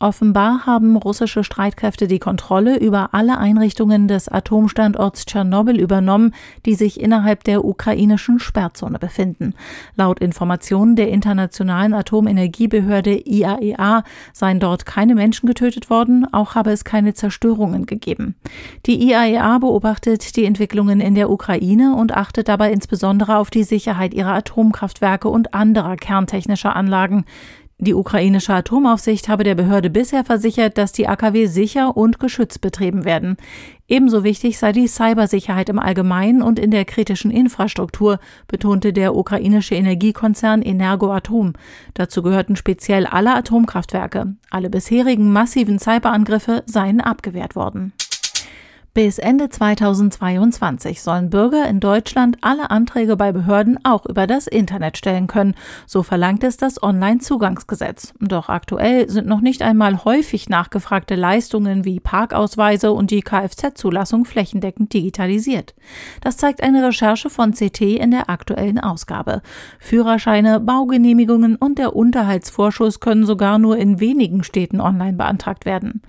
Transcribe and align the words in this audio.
Offenbar 0.00 0.66
haben 0.66 0.96
russische 0.96 1.44
Streitkräfte 1.44 2.08
die 2.08 2.18
Kontrolle 2.18 2.78
über 2.78 3.10
alle 3.12 3.38
Einrichtungen 3.38 4.08
des 4.08 4.28
Atomstandorts 4.28 5.24
Tschernobyl 5.24 5.78
übernommen, 5.78 6.34
die 6.66 6.74
sich 6.74 7.00
innerhalb 7.00 7.44
der 7.44 7.64
ukrainischen 7.64 8.40
Sperrzone 8.40 8.98
befinden. 8.98 9.54
Laut 9.94 10.18
Informationen 10.18 10.96
der 10.96 11.10
Internationalen 11.10 11.94
Atomenergiebehörde 11.94 13.14
IAEA 13.24 13.98
e 14.00 14.02
seien 14.32 14.58
dort 14.58 14.84
keine 14.84 15.14
Menschen 15.14 15.46
getötet 15.46 15.90
worden, 15.90 16.26
auch 16.32 16.56
habe 16.56 16.72
es 16.72 16.84
keine 16.84 17.14
Zerstörungen 17.14 17.86
gegeben. 17.86 18.34
Die 18.86 19.00
IAEA 19.00 19.56
e 19.56 19.58
beobachtet 19.60 20.34
die 20.36 20.44
Entwicklungen 20.44 21.00
in 21.00 21.14
der 21.14 21.30
Ukraine 21.30 21.94
und 21.94 22.16
achtet 22.16 22.48
dabei 22.48 22.72
insbesondere 22.72 23.36
auf 23.36 23.50
die 23.50 23.64
Sicherheit 23.64 24.12
ihrer 24.12 24.34
Atomkraftwerke 24.34 25.28
und 25.28 25.54
anderer 25.54 25.96
kerntechnischer 25.96 26.74
Anlagen. 26.74 27.24
Die 27.84 27.92
ukrainische 27.92 28.54
Atomaufsicht 28.54 29.28
habe 29.28 29.44
der 29.44 29.54
Behörde 29.54 29.90
bisher 29.90 30.24
versichert, 30.24 30.78
dass 30.78 30.92
die 30.92 31.06
AKW 31.06 31.44
sicher 31.44 31.98
und 31.98 32.18
geschützt 32.18 32.62
betrieben 32.62 33.04
werden. 33.04 33.36
Ebenso 33.86 34.24
wichtig 34.24 34.56
sei 34.56 34.72
die 34.72 34.88
Cybersicherheit 34.88 35.68
im 35.68 35.78
Allgemeinen 35.78 36.40
und 36.40 36.58
in 36.58 36.70
der 36.70 36.86
kritischen 36.86 37.30
Infrastruktur, 37.30 38.20
betonte 38.48 38.94
der 38.94 39.14
ukrainische 39.14 39.74
Energiekonzern 39.74 40.62
Energoatom. 40.62 41.52
Dazu 41.92 42.22
gehörten 42.22 42.56
speziell 42.56 43.04
alle 43.04 43.34
Atomkraftwerke. 43.34 44.34
Alle 44.48 44.70
bisherigen 44.70 45.30
massiven 45.30 45.78
Cyberangriffe 45.78 46.62
seien 46.64 47.02
abgewehrt 47.02 47.54
worden. 47.54 47.92
Bis 48.94 49.18
Ende 49.18 49.48
2022 49.48 51.02
sollen 51.02 51.28
Bürger 51.28 51.68
in 51.68 51.80
Deutschland 51.80 52.36
alle 52.42 52.70
Anträge 52.70 53.16
bei 53.16 53.32
Behörden 53.32 53.76
auch 53.84 54.06
über 54.06 54.28
das 54.28 54.46
Internet 54.46 54.96
stellen 54.96 55.26
können. 55.26 55.56
So 55.84 56.04
verlangt 56.04 56.44
es 56.44 56.58
das 56.58 56.80
Onlinezugangsgesetz. 56.80 58.14
Doch 58.20 58.48
aktuell 58.48 59.10
sind 59.10 59.26
noch 59.26 59.40
nicht 59.40 59.62
einmal 59.62 60.04
häufig 60.04 60.48
nachgefragte 60.48 61.16
Leistungen 61.16 61.84
wie 61.84 61.98
Parkausweise 61.98 62.92
und 62.92 63.10
die 63.10 63.22
Kfz-Zulassung 63.22 64.26
flächendeckend 64.26 64.92
digitalisiert. 64.92 65.74
Das 66.20 66.36
zeigt 66.36 66.62
eine 66.62 66.86
Recherche 66.86 67.30
von 67.30 67.50
CT 67.50 67.80
in 67.80 68.12
der 68.12 68.30
aktuellen 68.30 68.78
Ausgabe. 68.78 69.42
Führerscheine, 69.80 70.60
Baugenehmigungen 70.60 71.56
und 71.56 71.80
der 71.80 71.96
Unterhaltsvorschuss 71.96 73.00
können 73.00 73.26
sogar 73.26 73.58
nur 73.58 73.76
in 73.76 73.98
wenigen 73.98 74.44
Städten 74.44 74.80
online 74.80 75.14
beantragt 75.16 75.66
werden. 75.66 76.00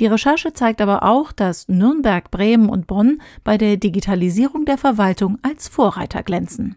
Die 0.00 0.06
Recherche 0.06 0.54
zeigt 0.54 0.80
aber 0.80 1.02
auch, 1.02 1.30
dass 1.30 1.68
Nürnberg, 1.68 2.29
Bremen 2.30 2.68
und 2.68 2.86
Bonn 2.86 3.20
bei 3.44 3.58
der 3.58 3.76
Digitalisierung 3.76 4.64
der 4.64 4.78
Verwaltung 4.78 5.38
als 5.42 5.68
Vorreiter 5.68 6.22
glänzen. 6.22 6.76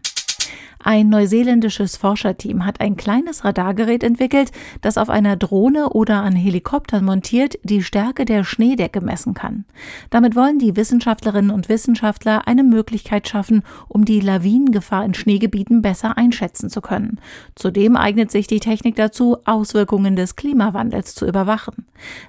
Ein 0.86 1.08
neuseeländisches 1.08 1.96
Forscherteam 1.96 2.66
hat 2.66 2.82
ein 2.82 2.98
kleines 2.98 3.42
Radargerät 3.42 4.04
entwickelt, 4.04 4.52
das 4.82 4.98
auf 4.98 5.08
einer 5.08 5.34
Drohne 5.34 5.88
oder 5.88 6.22
an 6.22 6.36
Helikoptern 6.36 7.06
montiert 7.06 7.58
die 7.62 7.82
Stärke 7.82 8.26
der 8.26 8.44
Schneedecke 8.44 9.00
messen 9.00 9.32
kann. 9.32 9.64
Damit 10.10 10.36
wollen 10.36 10.58
die 10.58 10.76
Wissenschaftlerinnen 10.76 11.50
und 11.50 11.70
Wissenschaftler 11.70 12.46
eine 12.46 12.62
Möglichkeit 12.64 13.26
schaffen, 13.26 13.62
um 13.88 14.04
die 14.04 14.20
Lawinengefahr 14.20 15.06
in 15.06 15.14
Schneegebieten 15.14 15.80
besser 15.80 16.18
einschätzen 16.18 16.68
zu 16.68 16.82
können. 16.82 17.18
Zudem 17.54 17.96
eignet 17.96 18.30
sich 18.30 18.46
die 18.46 18.60
Technik 18.60 18.96
dazu, 18.96 19.38
Auswirkungen 19.46 20.16
des 20.16 20.36
Klimawandels 20.36 21.14
zu 21.14 21.26
überwachen. 21.26 21.86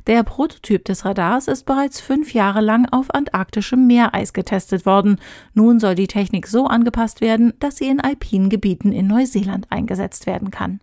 Der 0.08 0.24
Prototyp 0.24 0.86
des 0.86 1.04
Radars 1.04 1.50
ist 1.50 1.66
bereits 1.66 2.00
fünf 2.00 2.34
Jahre 2.34 2.62
lang 2.62 2.88
auf 2.90 3.14
antarktischem 3.14 3.86
Meereis 3.86 4.32
getestet 4.32 4.86
worden. 4.86 5.18
Nun 5.54 5.82
soll 5.82 5.96
die 5.96 6.08
Technik 6.08 6.48
so 6.48 6.68
angepasst 6.68 7.20
werden, 7.20 7.52
dass 7.60 7.76
sie 7.76 7.90
in 7.90 8.00
alpinen 8.00 8.45
Gebieten 8.50 8.92
in 8.92 9.08
Neuseeland 9.08 9.68
eingesetzt 9.70 10.26
werden 10.26 10.52
kann. 10.52 10.80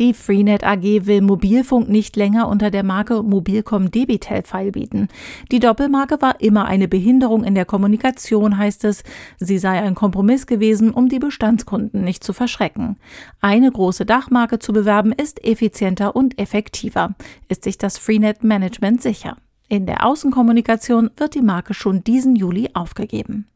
Die 0.00 0.12
Freenet 0.12 0.64
AG 0.64 1.06
will 1.06 1.20
Mobilfunk 1.20 1.88
nicht 1.88 2.16
länger 2.16 2.48
unter 2.48 2.72
der 2.72 2.82
Marke 2.82 3.22
Mobilcom 3.22 3.92
Debitel 3.92 4.42
feilbieten. 4.42 5.06
Die 5.52 5.60
Doppelmarke 5.60 6.20
war 6.20 6.40
immer 6.40 6.64
eine 6.64 6.88
Behinderung 6.88 7.44
in 7.44 7.54
der 7.54 7.64
Kommunikation, 7.64 8.58
heißt 8.58 8.84
es. 8.84 9.04
Sie 9.38 9.58
sei 9.58 9.80
ein 9.80 9.94
Kompromiss 9.94 10.48
gewesen, 10.48 10.90
um 10.90 11.08
die 11.08 11.20
Bestandskunden 11.20 12.02
nicht 12.02 12.24
zu 12.24 12.32
verschrecken. 12.32 12.96
Eine 13.40 13.70
große 13.70 14.04
Dachmarke 14.04 14.58
zu 14.58 14.72
bewerben 14.72 15.12
ist 15.12 15.44
effizienter 15.44 16.16
und 16.16 16.40
effektiver. 16.40 17.14
Ist 17.48 17.62
sich 17.62 17.78
das 17.78 17.96
Freenet 17.96 18.42
Management 18.42 19.00
sicher? 19.00 19.36
In 19.74 19.86
der 19.86 20.06
Außenkommunikation 20.06 21.10
wird 21.16 21.34
die 21.34 21.42
Marke 21.42 21.74
schon 21.74 22.04
diesen 22.04 22.36
Juli 22.36 22.70
aufgegeben. 22.74 23.48